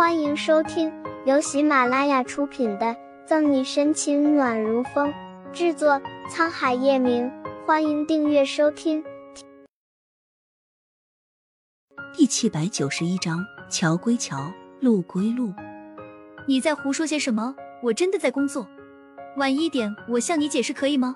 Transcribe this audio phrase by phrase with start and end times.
[0.00, 0.90] 欢迎收听
[1.26, 2.86] 由喜马拉雅出品的
[3.26, 5.12] 《赠你深情暖如风》，
[5.52, 7.30] 制作沧海夜明。
[7.66, 9.04] 欢迎订阅收听。
[12.14, 14.50] 第七百九十一章：桥归桥，
[14.80, 15.52] 路归路。
[16.48, 17.54] 你在胡说些什么？
[17.82, 18.66] 我真的在工作。
[19.36, 21.14] 晚一点，我向你解释，可以吗？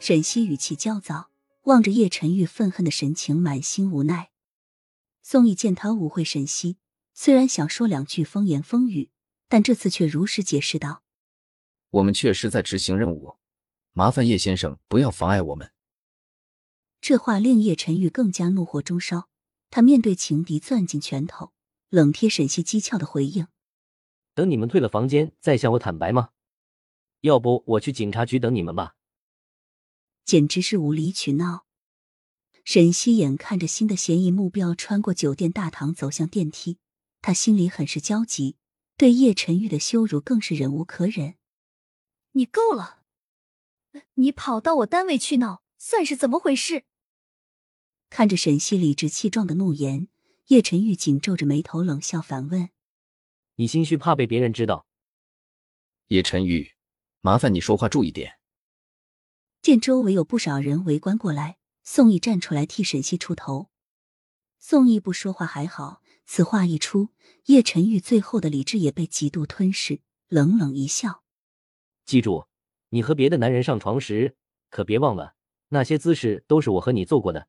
[0.00, 1.28] 沈西语气焦躁，
[1.64, 4.30] 望着叶晨玉愤恨的神情，满心无奈。
[5.20, 6.78] 宋义见他误会沈西。
[7.14, 9.10] 虽然想说两句风言风语，
[9.48, 11.02] 但这次却如实解释道
[11.90, 13.36] ：“我们确实在执行任务，
[13.92, 15.72] 麻烦叶先生不要妨碍我们。”
[17.00, 19.28] 这话令叶晨玉更加怒火中烧，
[19.70, 21.52] 他面对情敌攥紧拳头，
[21.90, 23.48] 冷贴沈西讥诮的回应
[24.34, 26.30] ：“等你们退了房间再向我坦白吗？
[27.20, 28.94] 要不我去警察局等你们吧。”
[30.24, 31.66] 简直是无理取闹。
[32.64, 36.78] 沈西眼看着新的嫌疑目标穿过酒店大堂走向电梯。
[37.22, 38.56] 他心里很是焦急，
[38.96, 41.36] 对叶晨玉的羞辱更是忍无可忍。
[42.32, 43.04] 你够了！
[44.14, 46.84] 你跑到我单位去闹，算是怎么回事？
[48.10, 50.08] 看着沈西理直气壮的怒言，
[50.48, 52.70] 叶晨玉紧皱着眉头，冷笑反问
[53.56, 54.86] ：“你心虚，怕被别人知道？”
[56.08, 56.72] 叶晨玉，
[57.20, 58.38] 麻烦你说话注意点。
[59.62, 63.70] 见周围有不少人围观过来，宋毅站出来替沈西出头。
[64.58, 66.01] 宋毅不说话还好。
[66.24, 67.10] 此话一出，
[67.46, 71.22] 叶晨玉最后的理智也被极度吞噬，冷冷一笑
[72.06, 72.46] ：“记住，
[72.90, 74.36] 你和别的男人上床时，
[74.70, 75.34] 可别忘了
[75.68, 77.48] 那些姿势都是我和你做过的。”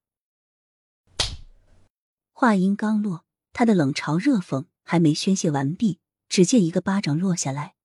[2.33, 7.75] 话音刚落，他的冷嘲热讽还没宣泄完毕，只见一个巴掌落下来，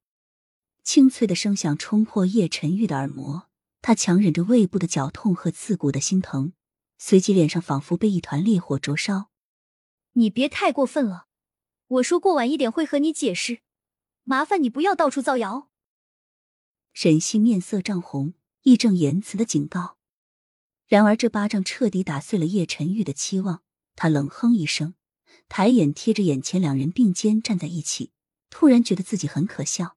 [0.83, 3.49] 清脆的声响冲破叶晨玉的耳膜，
[3.81, 6.55] 他强忍着胃部的绞痛和刺骨的心疼，
[6.99, 9.28] 随即脸上仿佛被一团烈火灼烧。
[10.13, 11.27] 你别太过分了，
[11.87, 13.61] 我说过晚一点会和你解释，
[14.25, 15.71] 麻烦你不要到处造谣。
[16.93, 19.97] 沈西面色涨红，义正言辞的警告。
[20.87, 23.63] 然而这巴掌彻底打碎了叶晨玉的期望，
[23.95, 24.95] 他冷哼一声，
[25.49, 28.13] 抬眼贴着眼前两人并肩站在一起，
[28.51, 29.97] 突然觉得自己很可笑。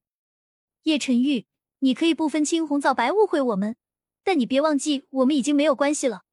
[0.83, 1.47] 叶晨玉，
[1.79, 3.75] 你可以不分青红皂白误会我们，
[4.23, 6.23] 但你别忘记我们已经没有关系了。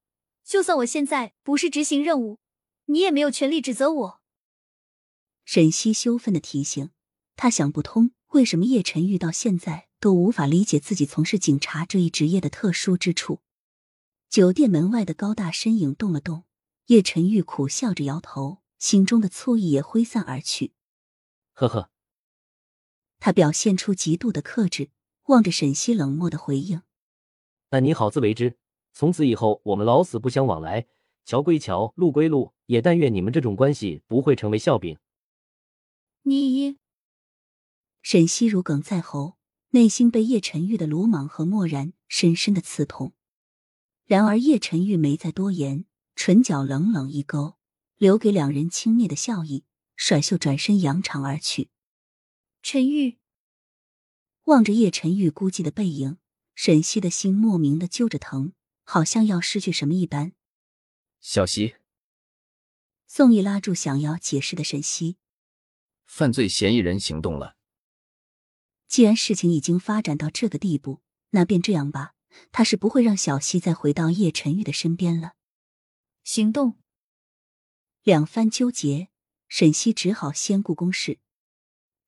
[0.44, 2.38] 就算我现在不是执行任务。
[2.90, 4.20] 你也没有权利指责我。
[5.44, 6.90] 沈西羞愤的提醒，
[7.36, 13.40] 他想不通为什么叶晨玉到现在都无法理解自己从事警察这一职业的特殊之处。
[14.28, 16.44] 酒店门外的高大身影动了动，
[16.86, 20.72] 叶晨玉苦笑着摇头，心中的醋意也挥散而去。
[21.54, 21.90] 呵呵，
[23.18, 24.90] 他表现出极度的克制，
[25.24, 26.82] 望着沈西冷漠的回应
[27.70, 28.58] ：“那你好自为之，
[28.92, 30.86] 从此以后我们老死不相往来。”
[31.24, 34.98] 桥归桥，路归路，也但愿你们这种关系不会成为笑柄。
[36.22, 36.76] 你，
[38.02, 39.38] 沈西如鲠在喉，
[39.70, 43.14] 内心被叶晨玉的鲁莽和漠然深深的刺痛。
[44.04, 47.56] 然而叶晨玉没再多言，唇角冷冷一勾，
[47.96, 49.64] 留给两人轻蔑的笑意，
[49.96, 51.70] 甩袖转身扬长而去。
[52.62, 53.16] 陈玉
[54.44, 56.18] 望着叶晨玉孤寂的背影，
[56.54, 58.52] 沈西的心莫名的揪着疼，
[58.84, 60.32] 好像要失去什么一般。
[61.20, 61.76] 小溪，
[63.10, 65.16] 宋毅拉住想要解释的沈西。
[66.04, 67.56] 犯罪嫌疑人行动了。
[68.86, 72.14] 既然事情已经发展到这个地步，那便这样吧。
[72.52, 75.32] 他是不会让小溪再回到叶晨玉的身边了。
[76.22, 76.78] 行动。
[78.02, 79.08] 两番纠结，
[79.48, 81.18] 沈西只好先顾公事。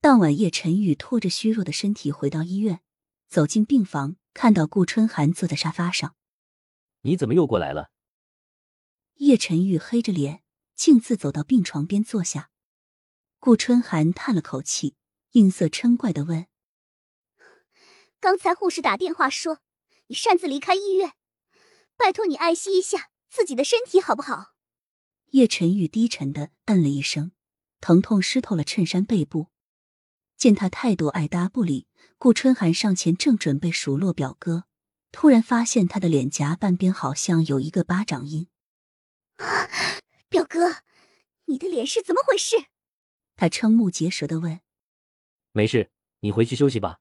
[0.00, 2.82] 当晚，叶晨玉拖着虚弱的身体回到医院，
[3.26, 6.14] 走进病房，看到顾春寒坐在沙发上。
[7.00, 7.90] 你怎么又过来了？
[9.16, 10.42] 叶晨玉黑着脸，
[10.80, 12.48] 径自走到病床边坐下。
[13.38, 14.96] 顾春寒叹了口气，
[15.32, 16.46] 阴色嗔怪的问
[18.18, 19.58] ：“刚才护士打电话说
[20.06, 21.12] 你擅自离开医院，
[21.98, 24.54] 拜托你爱惜一下自己的身体好不好？”
[25.32, 27.32] 叶晨玉低沉的嗯了一声，
[27.82, 29.48] 疼痛湿透了衬衫背部。
[30.38, 34.65] 见他态度爱答不理，顾春寒上前正准备数落表哥，
[35.12, 38.48] 突然发现他的脸颊半边好像有一个巴掌印。
[40.30, 40.84] 表哥，
[41.47, 42.66] 你的脸是怎么回事？
[43.34, 44.60] 他瞠目结舌的问。
[45.50, 45.91] 没事，
[46.21, 47.00] 你回去休息吧。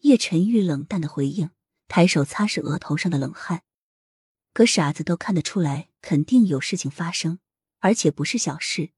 [0.00, 1.50] 叶晨玉冷淡的回应，
[1.88, 3.64] 抬手擦拭额头上的冷汗。
[4.54, 7.38] 可傻子都看得出来，肯定有事情发生，
[7.80, 8.92] 而且不是小事。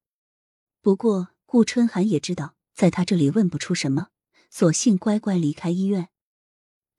[0.81, 4.11] 不过顾春寒也知道，在他这里问不出什么，
[4.49, 6.09] 索性乖乖离开医院。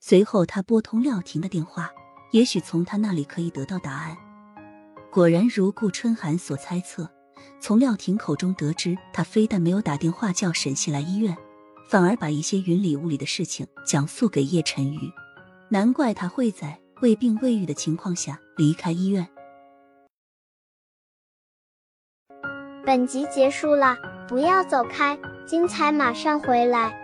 [0.01, 1.93] 随后他拨通廖婷的电话，
[2.33, 4.17] 也许从他那里可以得到答案。
[5.13, 7.07] 果然如顾春寒所猜测，
[7.59, 11.37] 从廖婷口中得知，他非但没有打电话叫沈西来医院，
[11.87, 15.11] 反而把一些云里雾里的事情讲述给叶晨宇。
[15.69, 19.29] 难怪他会在未病未愈的情况下离开医院。
[22.83, 23.95] 本集结束了，
[24.27, 25.15] 不要走开，
[25.45, 27.02] 精彩马上回来。